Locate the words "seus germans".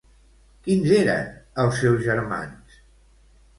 1.83-2.83